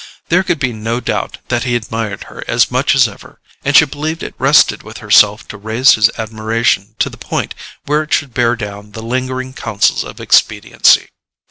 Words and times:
There 0.29 0.41
could 0.41 0.57
be 0.57 0.73
no 0.73 0.99
doubt 0.99 1.37
that 1.49 1.61
he 1.63 1.75
admired 1.75 2.23
her 2.23 2.43
as 2.47 2.71
much 2.71 2.95
as 2.95 3.07
ever, 3.07 3.39
and 3.63 3.75
she 3.77 3.85
believed 3.85 4.23
it 4.23 4.33
rested 4.39 4.81
with 4.81 4.97
herself 4.97 5.47
to 5.49 5.57
raise 5.57 5.93
his 5.93 6.09
admiration 6.17 6.95
to 6.97 7.07
the 7.07 7.17
point 7.19 7.53
where 7.85 8.01
it 8.01 8.11
should 8.11 8.33
bear 8.33 8.55
down 8.55 8.93
the 8.93 9.03
lingering 9.03 9.53
counsels 9.53 10.03
of 10.03 10.19
expediency. 10.19 11.09